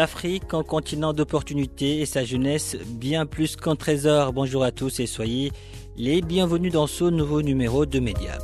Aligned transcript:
L'Afrique, 0.00 0.54
un 0.54 0.62
continent 0.62 1.12
d'opportunités 1.12 2.00
et 2.00 2.06
sa 2.06 2.24
jeunesse 2.24 2.74
bien 2.86 3.26
plus 3.26 3.54
qu'un 3.54 3.76
trésor. 3.76 4.32
Bonjour 4.32 4.64
à 4.64 4.72
tous 4.72 4.98
et 4.98 5.06
soyez 5.06 5.52
les 5.94 6.22
bienvenus 6.22 6.72
dans 6.72 6.86
ce 6.86 7.04
nouveau 7.04 7.42
numéro 7.42 7.84
de 7.84 8.00
Média. 8.00 8.38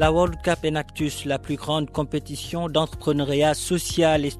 La 0.00 0.10
World 0.10 0.42
Cup 0.42 0.58
Enactus, 0.66 1.26
la 1.26 1.38
plus 1.38 1.54
grande 1.54 1.92
compétition 1.92 2.68
d'entrepreneuriat 2.68 3.54
social 3.54 4.24
et 4.24 4.32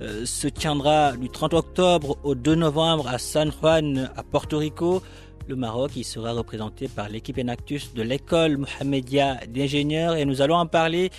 euh, 0.00 0.24
se 0.24 0.46
tiendra 0.46 1.16
du 1.16 1.28
30 1.28 1.54
octobre 1.54 2.16
au 2.22 2.36
2 2.36 2.54
novembre 2.54 3.08
à 3.08 3.18
San 3.18 3.50
Juan, 3.50 4.08
à 4.14 4.22
Porto 4.22 4.58
Rico. 4.58 5.02
Le 5.48 5.56
Maroc 5.56 5.96
y 5.96 6.04
sera 6.04 6.30
représenté 6.30 6.86
par 6.86 7.08
l'équipe 7.08 7.36
Enactus 7.36 7.92
de 7.92 8.02
l'école 8.02 8.58
Mohamedia 8.58 9.40
d'ingénieurs 9.48 10.14
et 10.14 10.24
nous 10.24 10.42
allons 10.42 10.54
en 10.54 10.66
parler 10.66 11.10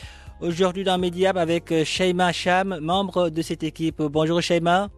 aujourd'hui 0.42 0.84
dans 0.84 0.98
Mediap 0.98 1.38
avec 1.38 1.74
Sheima 1.84 2.32
Cham, 2.32 2.80
membre 2.82 3.30
de 3.30 3.42
cette 3.42 3.64
équipe. 3.64 4.02
Bonjour 4.02 4.42
Sheima. 4.42 4.90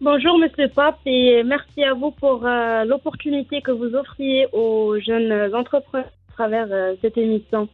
Bonjour 0.00 0.36
Monsieur 0.36 0.68
Pape 0.68 0.98
et 1.06 1.44
merci 1.44 1.84
à 1.84 1.94
vous 1.94 2.10
pour 2.10 2.44
euh, 2.44 2.84
l'opportunité 2.84 3.62
que 3.62 3.70
vous 3.70 3.94
offriez 3.94 4.48
aux 4.52 4.98
jeunes 4.98 5.54
entrepreneurs 5.54 6.10
à 6.28 6.32
travers 6.32 6.66
euh, 6.72 6.94
cette 7.00 7.16
émission. 7.16 7.68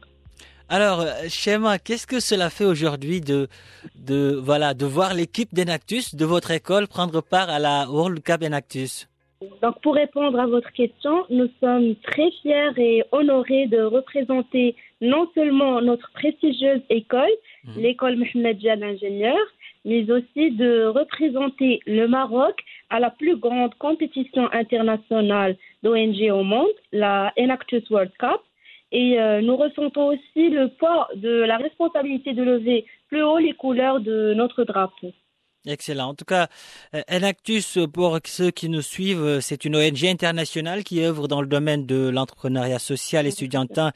Alors, 0.71 1.03
Sheima, 1.27 1.79
qu'est-ce 1.79 2.05
que 2.05 2.19
cela 2.19 2.51
fait 2.51 2.65
aujourd'hui 2.65 3.21
de, 3.21 3.47
de, 3.95 4.39
voilà, 4.39 4.75
de 4.75 4.85
voir 4.85 5.15
l'équipe 5.15 5.55
d'Enactus 5.55 6.13
de 6.13 6.25
votre 6.25 6.51
école 6.51 6.87
prendre 6.87 7.21
part 7.21 7.49
à 7.49 7.57
la 7.57 7.89
World 7.89 8.21
Cup 8.21 8.43
Enactus? 8.43 9.09
Donc, 9.63 9.81
pour 9.81 9.95
répondre 9.95 10.39
à 10.39 10.45
votre 10.45 10.71
question, 10.73 11.25
nous 11.31 11.49
sommes 11.59 11.95
très 12.03 12.29
fiers 12.43 12.73
et 12.77 13.03
honorés 13.11 13.65
de 13.65 13.81
représenter 13.81 14.75
non 15.01 15.27
seulement 15.33 15.81
notre 15.81 16.11
prestigieuse 16.11 16.81
école, 16.89 17.31
Mhm. 17.63 17.81
l'école 17.81 18.15
Mohamed 18.17 18.57
Dial 18.57 18.79
d'ingénieurs, 18.79 19.47
mais 19.85 20.09
aussi 20.11 20.51
de 20.51 20.85
représenter 20.85 21.79
le 21.85 22.07
Maroc 22.07 22.55
à 22.89 22.99
la 22.99 23.09
plus 23.09 23.37
grande 23.37 23.73
compétition 23.75 24.51
internationale 24.51 25.55
d'ONG 25.83 26.31
au 26.31 26.43
monde, 26.43 26.67
la 26.91 27.33
Enactus 27.37 27.89
World 27.89 28.11
Cup. 28.19 28.41
Et 28.91 29.19
euh, 29.19 29.41
nous 29.41 29.55
ressentons 29.55 30.07
aussi 30.07 30.49
le 30.49 30.69
poids 30.69 31.07
de 31.15 31.43
la 31.43 31.57
responsabilité 31.57 32.33
de 32.33 32.43
lever 32.43 32.85
plus 33.07 33.21
haut 33.21 33.37
les 33.37 33.53
couleurs 33.53 33.99
de 33.99 34.33
notre 34.33 34.63
drapeau. 34.63 35.13
Excellent. 35.69 36.09
En 36.09 36.13
tout 36.15 36.25
cas, 36.25 36.47
euh, 36.95 37.03
Enactus, 37.11 37.77
pour 37.93 38.17
ceux 38.25 38.49
qui 38.49 38.69
nous 38.69 38.81
suivent, 38.81 39.23
euh, 39.23 39.39
c'est 39.39 39.65
une 39.65 39.75
ONG 39.75 40.03
internationale 40.05 40.83
qui 40.83 41.03
œuvre 41.03 41.27
dans 41.27 41.41
le 41.41 41.47
domaine 41.47 41.85
de 41.85 42.09
l'entrepreneuriat 42.09 42.79
social 42.79 43.27
et 43.27 43.29
estudiantin 43.29 43.91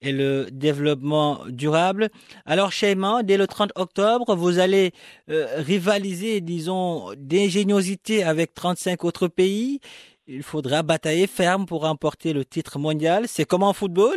et 0.00 0.12
le 0.12 0.48
développement 0.50 1.40
durable. 1.48 2.08
Alors, 2.46 2.72
Sheima, 2.72 3.22
dès 3.22 3.36
le 3.36 3.46
30 3.46 3.72
octobre, 3.74 4.34
vous 4.36 4.58
allez 4.58 4.92
euh, 5.28 5.46
rivaliser, 5.58 6.40
disons, 6.40 7.12
d'ingéniosité 7.18 8.24
avec 8.24 8.54
35 8.54 9.04
autres 9.04 9.28
pays. 9.28 9.80
Il 10.26 10.42
faudra 10.42 10.82
batailler 10.82 11.26
ferme 11.26 11.66
pour 11.66 11.82
remporter 11.82 12.32
le 12.32 12.46
titre 12.46 12.78
mondial. 12.78 13.28
C'est 13.28 13.44
comme 13.44 13.62
en 13.62 13.74
football, 13.74 14.16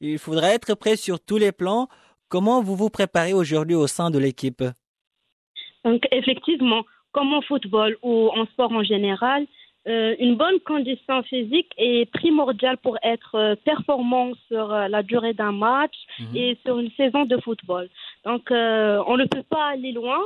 il 0.00 0.18
faudra 0.18 0.48
être 0.48 0.74
prêt 0.74 0.96
sur 0.96 1.20
tous 1.20 1.38
les 1.38 1.52
plans. 1.52 1.88
Comment 2.28 2.60
vous 2.60 2.74
vous 2.74 2.90
préparez 2.90 3.34
aujourd'hui 3.34 3.76
au 3.76 3.86
sein 3.86 4.10
de 4.10 4.18
l'équipe? 4.18 4.64
Donc, 5.84 6.06
effectivement, 6.12 6.84
comme 7.12 7.32
en 7.32 7.42
football 7.42 7.96
ou 8.02 8.28
en 8.28 8.46
sport 8.46 8.72
en 8.72 8.82
général, 8.82 9.46
euh, 9.88 10.14
une 10.18 10.36
bonne 10.36 10.60
condition 10.60 11.22
physique 11.22 11.70
est 11.78 12.04
primordiale 12.12 12.76
pour 12.76 12.98
être 13.02 13.34
euh, 13.34 13.54
performant 13.64 14.32
sur 14.48 14.72
euh, 14.72 14.88
la 14.88 15.02
durée 15.02 15.32
d'un 15.32 15.52
match 15.52 15.94
Mhm. 16.18 16.36
et 16.36 16.58
sur 16.64 16.78
une 16.78 16.90
saison 16.92 17.24
de 17.24 17.36
football. 17.38 17.88
Donc, 18.26 18.50
euh, 18.50 19.02
on 19.06 19.16
ne 19.16 19.24
peut 19.24 19.42
pas 19.48 19.68
aller 19.68 19.92
loin 19.92 20.18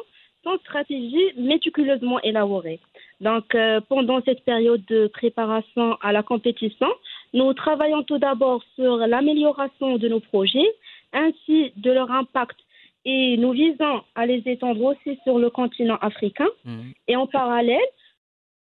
sans 0.43 0.59
stratégie 0.59 1.28
méticuleusement 1.37 2.20
élaborée. 2.22 2.81
Donc, 3.20 3.54
euh, 3.54 3.81
pendant 3.88 4.20
cette 4.22 4.44
période 4.44 4.84
de 4.87 5.06
préparation 5.06 5.97
à 6.03 6.10
la 6.12 6.22
compétition, 6.25 6.88
nous 7.32 7.53
travaillons 7.54 8.03
tout 8.03 8.19
d'abord 8.19 8.62
sur 8.75 8.97
l'amélioration 9.06 9.98
de 9.98 10.09
nos 10.09 10.20
projets 10.20 10.70
ainsi 11.12 11.72
de 11.76 11.93
leur 11.93 12.10
impact 12.10 12.59
et 13.04 13.37
nous 13.37 13.53
visons 13.53 14.03
à 14.15 14.26
les 14.26 14.42
étendre 14.47 14.82
aussi 14.82 15.19
sur 15.25 15.38
le 15.38 15.50
continent 15.50 15.98
africain. 16.00 16.48
Mhm. 16.65 16.92
Et 17.09 17.16
en 17.16 17.26
parallèle, 17.26 17.78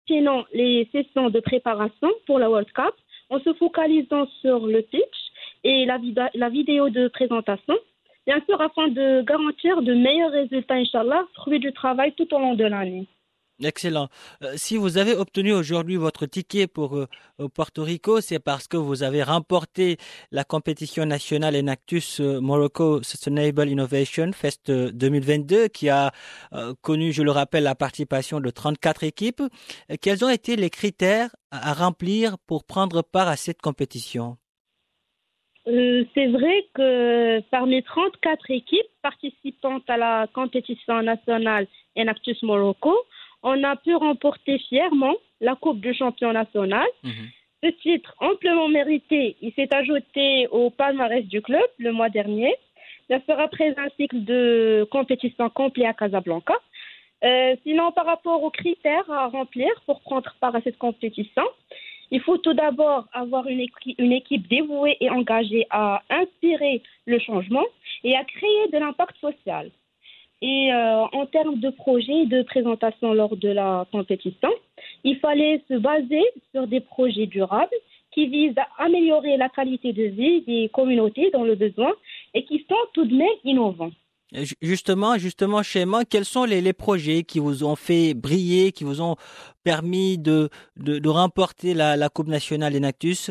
sinon 0.06 0.44
les 0.52 0.88
sessions 0.92 1.30
de 1.30 1.40
préparation 1.40 2.10
pour 2.26 2.38
la 2.38 2.50
World 2.50 2.70
Cup 2.72 2.94
en 3.30 3.40
se 3.40 3.52
focalisant 3.54 4.26
sur 4.40 4.66
le 4.66 4.82
pitch 4.82 5.18
et 5.64 5.86
la, 5.86 6.48
vidéo 6.48 6.88
de 6.88 7.08
présentation, 7.08 7.76
bien 8.26 8.40
sûr 8.48 8.60
afin 8.60 8.88
de 8.88 9.22
garantir 9.22 9.82
de 9.82 9.92
meilleurs 9.94 10.30
résultats, 10.30 10.74
Inch'Allah, 10.74 11.26
fruit 11.34 11.58
du 11.58 11.72
travail 11.72 12.12
tout 12.12 12.32
au 12.34 12.38
long 12.38 12.54
de 12.54 12.64
l'année. 12.64 13.06
Excellent. 13.64 14.08
Euh, 14.44 14.52
si 14.54 14.76
vous 14.76 14.98
avez 14.98 15.16
obtenu 15.16 15.52
aujourd'hui 15.52 15.96
votre 15.96 16.26
ticket 16.26 16.68
pour 16.68 16.96
euh, 16.96 17.08
Porto 17.52 17.82
Rico, 17.82 18.20
c'est 18.20 18.38
parce 18.38 18.68
que 18.68 18.76
vous 18.76 19.02
avez 19.02 19.24
remporté 19.24 19.96
la 20.30 20.44
compétition 20.44 21.04
nationale 21.04 21.56
Enactus 21.56 22.20
euh, 22.20 22.40
Morocco 22.40 23.02
Sustainable 23.02 23.68
Innovation 23.68 24.30
Fest 24.32 24.70
euh, 24.70 24.92
2022 24.92 25.68
qui 25.68 25.88
a 25.88 26.12
connu, 26.82 27.12
je 27.12 27.22
le 27.22 27.30
rappelle, 27.32 27.64
la 27.64 27.74
participation 27.74 28.40
de 28.40 28.50
34 28.50 29.04
équipes. 29.04 29.42
Quels 30.00 30.24
ont 30.24 30.28
été 30.28 30.56
les 30.56 30.70
critères 30.70 31.30
à 31.50 31.72
remplir 31.72 32.36
pour 32.46 32.64
prendre 32.64 33.02
part 33.02 33.28
à 33.28 33.36
cette 33.36 33.60
compétition? 33.60 34.36
C'est 35.66 36.28
vrai 36.28 36.64
que 36.74 37.40
parmi 37.50 37.82
34 37.82 38.50
équipes 38.50 38.86
participantes 39.02 39.88
à 39.88 39.96
la 39.96 40.26
compétition 40.32 41.02
nationale 41.02 41.66
Enactus 41.96 42.42
Morocco, 42.42 42.94
on 43.42 43.62
a 43.64 43.76
pu 43.76 43.94
remporter 43.94 44.58
fièrement 44.68 45.14
la 45.40 45.54
Coupe 45.54 45.80
du 45.80 45.94
champion 45.94 46.32
national. 46.32 46.86
Ce 47.62 47.68
titre 47.82 48.14
amplement 48.20 48.68
mérité, 48.68 49.36
il 49.42 49.52
s'est 49.54 49.72
ajouté 49.74 50.46
au 50.52 50.70
palmarès 50.70 51.24
du 51.24 51.42
club 51.42 51.64
le 51.78 51.92
mois 51.92 52.08
dernier. 52.08 52.54
Ça 53.10 53.18
sera 53.26 53.42
après 53.44 53.74
un 53.76 53.88
cycle 53.96 54.22
de 54.24 54.86
compétition 54.90 55.48
complet 55.50 55.86
à 55.86 55.94
Casablanca. 55.94 56.54
Euh, 57.24 57.56
sinon, 57.64 57.90
par 57.90 58.06
rapport 58.06 58.42
aux 58.44 58.50
critères 58.50 59.10
à 59.10 59.26
remplir 59.26 59.70
pour 59.86 60.00
prendre 60.02 60.32
part 60.40 60.54
à 60.54 60.60
cette 60.60 60.78
compétition, 60.78 61.42
il 62.12 62.20
faut 62.20 62.38
tout 62.38 62.54
d'abord 62.54 63.06
avoir 63.12 63.48
une, 63.48 63.58
équi- 63.60 63.96
une 63.98 64.12
équipe 64.12 64.46
dévouée 64.46 64.96
et 65.00 65.10
engagée 65.10 65.66
à 65.70 66.02
inspirer 66.10 66.80
le 67.06 67.18
changement 67.18 67.64
et 68.04 68.14
à 68.16 68.22
créer 68.24 68.68
de 68.72 68.78
l'impact 68.78 69.16
social. 69.20 69.70
Et 70.40 70.72
euh, 70.72 71.02
en 71.12 71.26
termes 71.26 71.58
de 71.58 71.70
projet 71.70 72.22
et 72.22 72.26
de 72.26 72.42
présentation 72.42 73.12
lors 73.12 73.36
de 73.36 73.48
la 73.48 73.86
compétition, 73.90 74.50
il 75.04 75.18
fallait 75.18 75.62
se 75.68 75.74
baser 75.74 76.22
sur 76.52 76.66
des 76.68 76.80
projets 76.80 77.26
durables 77.26 77.74
qui 78.12 78.26
visent 78.28 78.56
à 78.56 78.84
améliorer 78.84 79.36
la 79.36 79.48
qualité 79.48 79.92
de 79.92 80.04
vie 80.04 80.42
des 80.42 80.70
communautés 80.72 81.30
dans 81.32 81.44
le 81.44 81.56
besoin 81.56 81.92
et 82.34 82.44
qui 82.44 82.64
sont 82.68 82.76
tout 82.94 83.04
de 83.04 83.14
même 83.14 83.28
innovants. 83.44 83.90
Ju- 84.32 84.54
Justement, 84.60 85.18
justement, 85.18 85.62
Shema, 85.62 86.04
quels 86.04 86.24
sont 86.24 86.44
les, 86.44 86.72
projets 86.72 87.22
qui 87.24 87.38
vous 87.38 87.64
ont 87.64 87.76
fait 87.76 88.14
briller, 88.14 88.72
qui 88.72 88.84
vous 88.84 89.00
ont 89.00 89.16
permis 89.64 90.18
de, 90.18 90.50
de, 90.76 91.08
remporter 91.08 91.74
la, 91.74 91.96
la 91.96 92.08
Coupe 92.08 92.28
nationale 92.28 92.76
Enactus? 92.76 93.30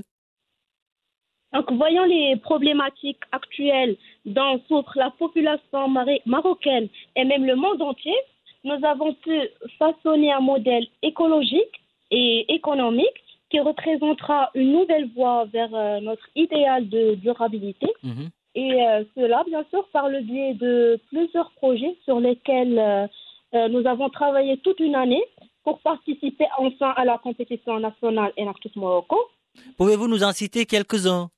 Donc, 1.53 1.71
voyant 1.71 2.03
les 2.03 2.35
problématiques 2.37 3.23
actuelles 3.31 3.95
dont 4.25 4.61
souffre 4.67 4.93
la 4.95 5.11
population 5.11 5.87
marocaine 6.25 6.89
et 7.15 7.23
même 7.23 7.45
le 7.45 7.55
monde 7.55 7.81
entier, 7.81 8.15
nous 8.63 8.85
avons 8.85 9.13
pu 9.13 9.39
façonner 9.79 10.31
un 10.31 10.41
modèle 10.41 10.87
écologique 11.01 11.81
et 12.11 12.53
économique 12.53 13.23
qui 13.49 13.59
représentera 13.59 14.51
une 14.55 14.73
nouvelle 14.73 15.09
voie 15.15 15.45
vers 15.45 15.73
euh, 15.73 16.01
notre 16.01 16.27
idéal 16.35 16.89
de 16.89 17.15
durabilité. 17.15 17.87
Mhm. 18.03 18.29
Et 18.55 18.73
euh, 18.73 19.03
cela, 19.15 19.43
bien 19.47 19.63
sûr, 19.69 19.87
par 19.93 20.09
le 20.09 20.21
biais 20.21 20.53
de 20.55 20.99
plusieurs 21.09 21.51
projets 21.51 21.95
sur 22.03 22.19
lesquels 22.19 22.77
euh, 22.77 23.69
nous 23.69 23.87
avons 23.87 24.09
travaillé 24.09 24.57
toute 24.57 24.79
une 24.79 24.95
année 24.95 25.23
pour 25.63 25.79
participer 25.79 26.47
enfin 26.57 26.93
à 26.97 27.05
la 27.05 27.17
compétition 27.17 27.79
nationale 27.79 28.33
Enactus 28.37 28.75
Morocco. 28.75 29.17
Pouvez-vous 29.77 30.07
nous 30.07 30.23
en 30.23 30.31
citer 30.31 30.65
quelques-uns? 30.65 31.29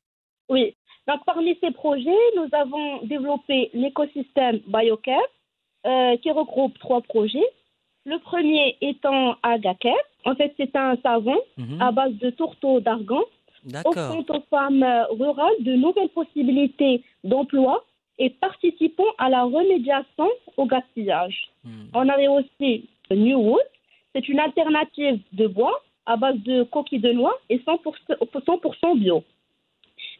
Oui. 0.49 0.75
Donc, 1.07 1.19
parmi 1.25 1.57
ces 1.61 1.71
projets, 1.71 2.11
nous 2.35 2.47
avons 2.51 3.01
développé 3.03 3.69
l'écosystème 3.73 4.59
BioCare, 4.67 5.19
euh, 5.85 6.17
qui 6.17 6.29
regroupe 6.31 6.77
trois 6.79 7.01
projets. 7.01 7.45
Le 8.05 8.17
premier 8.19 8.77
étant 8.81 9.35
Agacare. 9.43 9.93
En 10.25 10.35
fait, 10.35 10.53
c'est 10.57 10.75
un 10.75 10.95
savon 11.03 11.37
Mhm. 11.57 11.81
à 11.81 11.91
base 11.91 12.13
de 12.15 12.29
tourteaux 12.31 12.79
d'argan 12.79 13.21
offrant 13.85 14.35
aux 14.37 14.41
femmes 14.49 14.83
euh, 14.83 15.05
rurales 15.11 15.59
de 15.61 15.73
nouvelles 15.73 16.09
possibilités 16.09 17.03
d'emploi 17.23 17.83
et 18.17 18.29
participant 18.29 19.05
à 19.17 19.29
la 19.29 19.43
remédiation 19.43 20.29
au 20.57 20.65
gaspillage. 20.65 21.49
Mhm. 21.63 21.87
On 21.93 22.07
avait 22.09 22.27
aussi 22.27 22.89
New 23.11 23.37
Wood. 23.39 23.61
C'est 24.13 24.27
une 24.27 24.39
alternative 24.39 25.19
de 25.33 25.47
bois 25.47 25.81
à 26.05 26.17
base 26.17 26.37
de 26.39 26.63
coquilles 26.63 26.99
de 26.99 27.11
noix 27.11 27.37
et 27.49 27.59
100%, 27.59 28.15
100% 28.45 28.95
bio. 28.95 29.23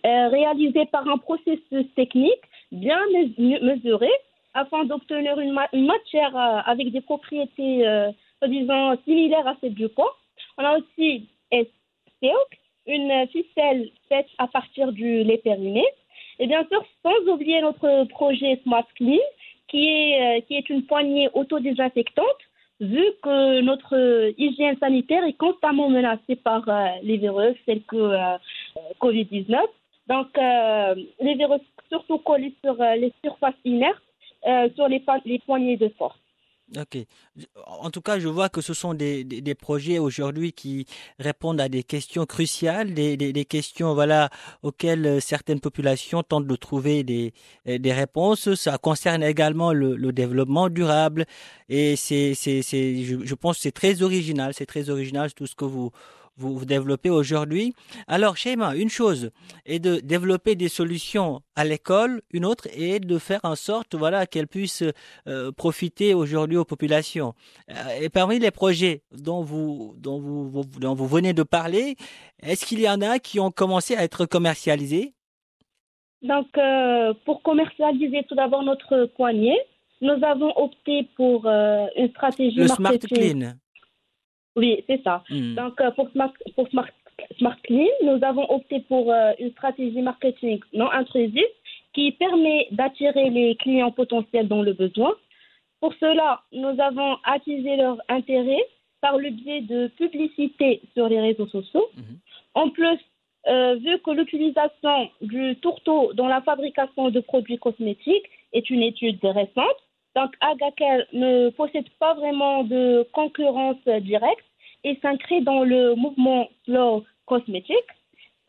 Euh, 0.05 0.29
réalisé 0.29 0.85
par 0.85 1.05
un 1.09 1.17
processus 1.17 1.85
technique 1.95 2.39
bien 2.71 2.99
mes- 3.11 3.59
mesuré 3.59 4.09
afin 4.53 4.85
d'obtenir 4.85 5.37
une, 5.41 5.51
ma- 5.51 5.67
une 5.73 5.87
matière 5.87 6.33
euh, 6.37 6.61
avec 6.65 6.91
des 6.93 7.01
propriétés, 7.01 7.85
euh, 7.85 8.09
soi-disant, 8.39 8.95
similaires 9.03 9.45
à 9.45 9.55
celles 9.59 9.73
du 9.73 9.87
bois. 9.89 10.15
On 10.57 10.63
a 10.63 10.77
aussi 10.77 11.27
S-Silk, 11.51 12.51
une 12.87 13.27
ficelle 13.27 13.89
faite 14.07 14.27
à 14.37 14.47
partir 14.47 14.93
du 14.93 15.23
lait 15.23 15.37
périmé. 15.43 15.83
Et 16.39 16.47
bien 16.47 16.65
sûr, 16.71 16.81
sans 17.03 17.33
oublier 17.33 17.59
notre 17.59 18.05
projet 18.05 18.59
Smart 18.63 18.87
Clean, 18.95 19.19
qui 19.67 19.85
est, 19.89 20.43
qui 20.47 20.55
est 20.55 20.69
une 20.69 20.83
poignée 20.83 21.27
autodésinfectante, 21.33 22.41
vu 22.79 23.03
que 23.21 23.59
notre 23.59 24.31
hygiène 24.37 24.77
sanitaire 24.79 25.25
est 25.25 25.33
constamment 25.37 25.89
menacée 25.89 26.37
par 26.37 26.63
les 27.03 27.17
virus 27.17 27.57
tels 27.65 27.83
que 27.83 27.97
euh, 27.97 28.35
euh, 28.77 28.79
Covid-19. 29.01 29.57
Donc, 30.09 30.35
euh, 30.37 30.95
les 31.21 31.35
virus 31.35 31.61
surtout 31.89 32.17
collés 32.17 32.55
sur 32.63 32.81
euh, 32.81 32.95
les 32.95 33.13
surfaces 33.23 33.53
inertes, 33.63 34.01
euh, 34.47 34.67
sur 34.75 34.87
les, 34.87 35.03
les 35.25 35.39
poignées 35.39 35.77
de 35.77 35.87
porte. 35.89 36.19
Ok. 36.77 36.97
En 37.65 37.89
tout 37.89 38.01
cas, 38.01 38.19
je 38.19 38.27
vois 38.27 38.49
que 38.49 38.61
ce 38.61 38.75
sont 38.75 38.93
des, 38.93 39.55
projets 39.59 39.97
aujourd'hui 39.97 40.53
qui 40.53 40.85
répondent 41.17 41.59
à 41.61 41.67
des 41.67 41.81
questions 41.83 42.25
cruciales, 42.25 42.93
des, 42.93 43.45
questions 43.45 43.95
auxquelles 44.61 45.05
euh, 45.05 45.19
certaines 45.19 45.59
populations 45.59 46.21
tentent 46.21 46.45
de 46.45 46.55
trouver 46.55 47.03
des, 47.03 47.33
réponses. 47.65 48.53
Ça 48.53 48.77
concerne 48.77 49.23
également 49.23 49.73
le, 49.73 50.11
développement 50.11 50.69
durable 50.69 51.25
et 51.69 51.95
je 51.95 53.33
pense 53.35 53.57
que 53.57 53.61
c'est 53.63 53.71
très 53.71 54.01
original, 54.03 54.53
c'est 54.53 54.65
très 54.65 54.89
original 54.89 55.33
tout 55.33 55.47
ce 55.47 55.55
que 55.55 55.65
vous 55.65 55.91
vous, 56.39 56.57
vous 56.57 56.65
développez 56.65 57.09
aujourd'hui. 57.09 57.73
Alors, 58.07 58.37
Sheima, 58.37 58.75
une 58.75 58.89
chose 58.89 59.31
est 59.65 59.79
de 59.79 59.99
développer 59.99 60.55
des 60.55 60.69
solutions 60.69 61.41
à 61.55 61.65
l'école, 61.65 62.21
une 62.31 62.45
autre 62.45 62.67
est 62.73 62.99
de 62.99 63.17
faire 63.19 63.41
en 63.43 63.55
sorte 63.55 63.93
voilà 63.95 64.25
qu'elles 64.25 64.47
puissent 64.47 64.83
euh, 65.27 65.51
profiter 65.51 66.13
aujourd'hui 66.13 66.57
aux 66.57 66.65
populations. 66.65 67.33
Euh, 67.69 67.73
Et 68.01 68.09
parmi 68.09 68.39
les 68.39 68.51
projets 68.51 69.01
dont 69.11 69.41
vous, 69.43 69.93
dont 69.97 70.19
vous, 70.19 70.49
vous- 70.49 70.79
dont 70.79 70.95
vous 70.95 71.07
venez 71.07 71.33
de 71.33 71.43
parler, 71.43 71.95
est-ce 72.41 72.65
qu'il 72.65 72.79
y 72.79 72.89
en 72.89 73.01
a 73.01 73.19
qui 73.19 73.39
ont 73.39 73.51
commencé 73.51 73.95
à 73.95 74.03
être 74.03 74.25
commercialisés? 74.25 75.13
Donc, 76.21 76.47
euh, 76.57 77.13
pour 77.25 77.41
commercialiser 77.43 78.23
tout 78.27 78.35
d'abord 78.35 78.63
notre 78.63 79.05
poignée, 79.15 79.57
nous 80.01 80.17
avons 80.23 80.51
opté 80.57 81.07
pour 81.15 81.45
euh, 81.45 81.85
une 81.97 82.09
stratégie 82.09 82.57
Le 82.57 82.67
Smart. 82.67 82.93
Clean. 82.97 83.53
Oui, 84.55 84.83
c'est 84.87 85.01
ça. 85.03 85.23
Hmm. 85.29 85.55
Donc, 85.55 85.79
euh, 85.81 85.91
pour 85.91 86.09
Smart, 86.09 86.33
pour 86.55 86.67
Smart, 86.69 86.89
Smart 87.37 87.57
Clean, 87.63 87.87
nous 88.03 88.19
avons 88.23 88.49
opté 88.49 88.81
pour 88.81 89.11
euh, 89.11 89.31
une 89.39 89.51
stratégie 89.51 90.01
marketing 90.01 90.59
non 90.73 90.89
intrusive 90.91 91.43
qui 91.93 92.11
permet 92.13 92.67
d'attirer 92.71 93.29
les 93.29 93.55
clients 93.55 93.91
potentiels 93.91 94.47
dans 94.47 94.61
le 94.61 94.73
besoin. 94.73 95.13
Pour 95.79 95.93
cela, 95.99 96.41
nous 96.51 96.75
avons 96.79 97.17
attisé 97.23 97.77
leur 97.77 97.97
intérêt 98.09 98.63
par 99.01 99.17
le 99.17 99.29
biais 99.29 99.61
de 99.61 99.87
publicité 99.87 100.81
sur 100.93 101.07
les 101.07 101.21
réseaux 101.21 101.47
sociaux. 101.47 101.87
Mhm. 101.95 102.17
En 102.53 102.69
plus, 102.69 102.99
euh, 103.47 103.75
vu 103.75 103.97
que 103.99 104.11
l'utilisation 104.11 105.09
du 105.21 105.55
tourteau 105.57 106.11
dans 106.13 106.27
la 106.27 106.41
fabrication 106.41 107.09
de 107.09 107.19
produits 107.21 107.57
cosmétiques 107.57 108.29
est 108.51 108.69
une 108.69 108.83
étude 108.83 109.23
récente, 109.23 109.79
donc 110.15 110.33
Agacare 110.41 111.05
ne 111.13 111.49
possède 111.51 111.89
pas 111.99 112.13
vraiment 112.15 112.63
de 112.63 113.07
concurrence 113.13 113.83
directe 114.01 114.45
et 114.83 114.97
s'inscrit 115.01 115.41
dans 115.41 115.63
le 115.63 115.95
mouvement 115.95 116.49
slow 116.65 117.03
cosmétique. 117.25 117.91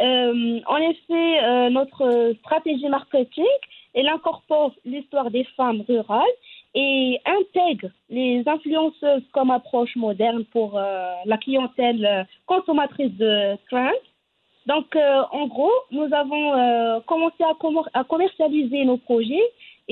Euh, 0.01 0.61
en 0.67 0.77
effet, 0.79 1.45
euh, 1.45 1.71
notre 1.71 2.33
stratégie 2.41 2.89
marketing, 2.89 3.45
elle 3.95 4.09
incorpore 4.09 4.73
l'histoire 4.85 5.31
des 5.31 5.45
femmes 5.57 5.83
rurales 5.87 6.37
et 6.75 7.21
intègre 7.27 7.89
les 8.09 8.43
influenceuses 8.47 9.25
comme 9.33 9.51
approche 9.51 9.95
moderne 9.97 10.45
pour 10.53 10.79
euh, 10.79 11.13
la 11.27 11.37
clientèle 11.37 12.27
consommatrice 12.47 13.13
de 13.13 13.57
trends. 13.69 13.91
Donc, 14.67 14.95
en 15.33 15.47
gros, 15.49 15.73
nous 15.91 16.09
avons 16.13 17.03
commencé 17.07 17.43
à 17.95 18.05
commercialiser 18.05 18.85
nos 18.85 18.99
projets 18.99 19.43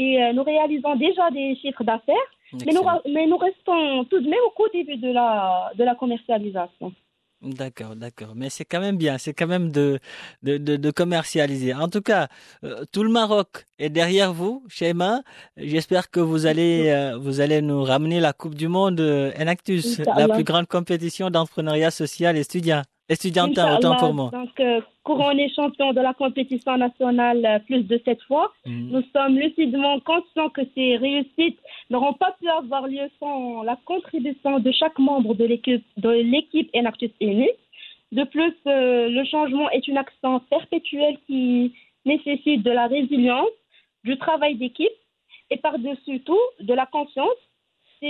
et 0.02 0.10
euh, 0.22 0.32
nous 0.36 0.44
réalisons 0.52 0.94
déjà 1.06 1.24
des 1.38 1.48
chiffres 1.60 1.84
d'affaires, 1.84 2.28
mais 2.64 2.72
nous, 2.76 2.84
mais 3.14 3.24
restons 3.46 4.04
tout 4.10 4.20
de 4.24 4.28
même 4.34 4.46
au 4.56 4.68
début 4.78 4.96
de 4.96 5.10
la, 5.18 5.72
de 5.78 5.84
la 5.84 5.94
commercialisation. 6.02 6.92
D'accord, 7.40 7.94
d'accord. 7.94 8.32
Mais 8.34 8.50
c'est 8.50 8.64
quand 8.64 8.80
même 8.80 8.96
bien, 8.96 9.16
c'est 9.16 9.32
quand 9.32 9.46
même 9.46 9.70
de, 9.70 10.00
de, 10.42 10.58
de, 10.58 10.74
de 10.76 10.90
commercialiser. 10.90 11.72
En 11.72 11.88
tout 11.88 12.00
cas, 12.00 12.26
euh, 12.64 12.84
tout 12.92 13.04
le 13.04 13.10
Maroc 13.10 13.64
est 13.78 13.90
derrière 13.90 14.32
vous, 14.32 14.64
Sheima. 14.68 15.22
J'espère 15.56 16.10
que 16.10 16.18
vous 16.18 16.46
allez, 16.46 16.88
euh, 16.88 17.16
vous 17.16 17.40
allez 17.40 17.62
nous 17.62 17.84
ramener 17.84 18.18
la 18.18 18.32
Coupe 18.32 18.56
du 18.56 18.66
Monde 18.66 19.00
euh, 19.00 19.30
Enactus, 19.40 20.00
la 20.16 20.28
plus 20.28 20.42
grande 20.42 20.66
compétition 20.66 21.30
d'entrepreneuriat 21.30 21.92
social 21.92 22.36
et 22.36 22.40
étudiant, 22.40 22.82
estudiantin, 23.08 23.76
autant 23.76 23.96
pour 23.96 24.14
moi. 24.14 24.30
Donc, 24.32 24.58
euh, 24.60 24.80
couronné 25.02 25.48
champion 25.54 25.92
de 25.92 26.00
la 26.00 26.12
compétition 26.14 26.76
nationale 26.76 27.44
euh, 27.46 27.58
plus 27.60 27.82
de 27.82 28.00
sept 28.04 28.20
fois, 28.22 28.52
Mhm. 28.66 28.88
nous 28.92 29.02
sommes 29.14 29.36
lucidement 29.38 29.98
conscients 30.00 30.50
que 30.50 30.62
ces 30.74 30.96
réussites 30.96 31.58
n'auront 31.90 32.12
pas 32.14 32.32
pu 32.38 32.48
avoir 32.48 32.86
lieu 32.86 33.08
sans 33.18 33.62
la 33.62 33.76
contribution 33.86 34.58
de 34.60 34.70
chaque 34.72 34.98
membre 34.98 35.34
de 35.34 35.44
l'équipe 35.44 35.84
de 35.96 36.10
l'équipe 36.10 36.70
Enactus 36.74 37.10
Unis. 37.20 37.48
De 38.12 38.24
plus, 38.24 38.54
euh, 38.66 39.08
le 39.08 39.24
changement 39.24 39.68
est 39.70 39.86
une 39.88 39.98
action 39.98 40.40
perpétuelle 40.50 41.18
qui 41.26 41.74
nécessite 42.04 42.62
de 42.62 42.70
la 42.70 42.86
résilience, 42.86 43.48
du 44.04 44.16
travail 44.18 44.54
d'équipe 44.56 44.98
et 45.50 45.56
par-dessus 45.58 46.20
tout 46.20 46.38
de 46.60 46.74
la 46.74 46.86
confiance. 46.86 47.40
C'est 48.00 48.06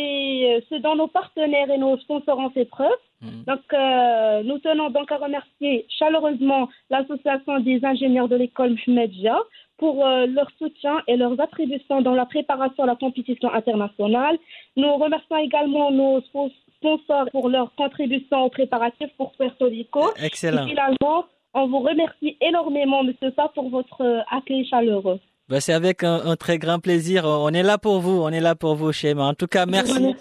euh, 0.57 0.61
ce 0.69 0.75
dont 0.76 0.95
nos 0.97 1.09
partenaires 1.09 1.71
et 1.71 1.78
nos 1.78 1.97
sponsors 1.99 2.38
ont 2.38 2.50
fait 2.50 2.64
preuve. 2.67 3.00
Mhm. 3.21 3.45
Donc, 3.47 3.61
euh, 3.73 4.43
nous 4.45 4.59
tenons 4.59 4.91
donc 4.91 5.11
à 5.11 5.17
remercier 5.17 5.87
chaleureusement 5.99 6.69
l'Association 6.91 7.59
des 7.61 7.85
ingénieurs 7.85 8.29
de 8.29 8.37
l'école 8.37 8.77
Dia 9.09 9.39
pour 9.77 10.07
euh, 10.07 10.27
leur 10.27 10.49
soutien 10.59 11.03
et 11.09 11.17
leurs 11.17 11.41
attributions 11.41 12.01
dans 12.01 12.15
la 12.15 12.27
préparation 12.27 12.85
à 12.85 12.87
la 12.87 12.97
compétition 12.97 13.53
internationale. 13.53 14.39
Nous 14.77 14.93
remercions 14.97 15.37
également 15.37 15.91
nos 15.91 16.21
spo- 16.21 16.53
sponsors 16.77 17.29
pour 17.33 17.49
leur 17.49 17.75
contribution 17.75 18.45
aux 18.45 18.51
préparatifs 18.51 19.13
pour 19.17 19.33
Puerto 19.33 19.67
Rico. 19.67 20.03
Excellent. 20.23 20.67
Et 20.67 20.71
finalement, 20.71 21.25
on 21.55 21.67
vous 21.67 21.81
remercie 21.81 22.37
énormément, 22.41 23.03
Monsieur 23.03 23.33
Sa, 23.35 23.49
pour 23.49 23.69
votre 23.69 24.03
euh, 24.03 24.21
accueil 24.31 24.65
chaleureux. 24.67 25.19
Ben, 25.49 25.61
c'est 25.61 25.73
avec 25.73 26.05
un, 26.05 26.26
un 26.26 26.37
très 26.37 26.59
grand 26.59 26.78
plaisir. 26.78 27.25
On 27.25 27.49
est 27.50 27.62
là 27.62 27.78
pour 27.78 28.00
vous, 28.00 28.21
on 28.21 28.28
est 28.28 28.40
là 28.40 28.55
pour 28.55 28.75
vous, 28.75 28.93
Sheima. 28.93 29.25
En 29.25 29.35
tout 29.35 29.47
cas, 29.47 29.64
merci. 29.64 30.14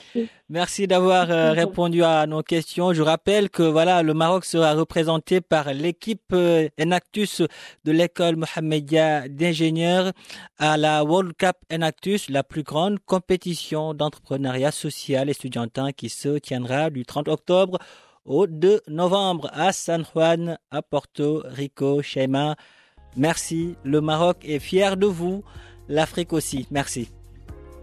Merci 0.50 0.88
d'avoir 0.88 1.30
euh, 1.30 1.52
répondu 1.52 2.02
à 2.04 2.26
nos 2.26 2.42
questions. 2.42 2.94
Je 2.94 3.02
rappelle 3.02 3.50
que 3.50 3.64
voilà, 3.64 4.02
le 4.02 4.14
Maroc 4.14 4.46
sera 4.46 4.74
représenté 4.74 5.42
par 5.42 5.74
l'équipe 5.74 6.32
euh, 6.32 6.70
Enactus 6.80 7.42
de 7.84 7.92
l'école 7.92 8.38
Mohamedia 8.38 9.28
d'ingénieurs 9.28 10.14
à 10.58 10.78
la 10.78 11.04
World 11.04 11.34
Cup 11.38 11.58
Enactus, 11.70 12.30
la 12.30 12.44
plus 12.44 12.64
grande 12.64 13.00
compétition 13.06 13.94
d'entrepreneuriat 13.94 14.72
social 14.72 15.30
estudiantin 15.30 15.92
qui 15.92 16.08
se 16.08 16.38
tiendra 16.38 16.90
du 16.90 17.04
30 17.04 17.28
octobre 17.28 17.78
au 18.24 18.48
2 18.48 18.84
novembre 18.88 19.50
à 19.52 19.74
San 19.74 20.06
Juan, 20.06 20.58
à 20.72 20.82
Porto 20.82 21.44
Rico, 21.46 22.02
Shema. 22.02 22.56
Merci. 23.18 23.76
Le 23.84 24.02
Maroc 24.02 24.38
est 24.44 24.60
fier 24.60 24.96
de 24.98 25.08
vous. 25.08 25.44
L'Afrique 25.90 26.34
aussi. 26.34 26.68
Merci. 26.72 27.10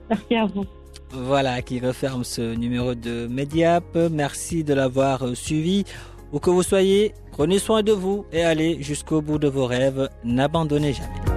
Merci 0.08 0.34
à 0.36 0.46
vous. 0.46 0.64
Voilà 1.10 1.62
qui 1.62 1.80
referme 1.80 2.24
ce 2.24 2.54
numéro 2.54 2.94
de 2.94 3.26
Mediap. 3.26 3.84
Merci 4.10 4.64
de 4.64 4.74
l'avoir 4.74 5.36
suivi. 5.36 5.84
Où 6.32 6.38
que 6.40 6.50
vous 6.50 6.62
soyez, 6.62 7.14
prenez 7.30 7.58
soin 7.58 7.82
de 7.82 7.92
vous 7.92 8.26
et 8.32 8.42
allez 8.42 8.82
jusqu'au 8.82 9.22
bout 9.22 9.38
de 9.38 9.48
vos 9.48 9.66
rêves. 9.66 10.08
N'abandonnez 10.24 10.92
jamais. 10.92 11.33